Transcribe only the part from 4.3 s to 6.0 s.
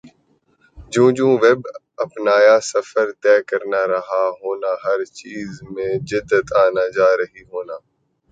ہونا ہَر چیز میں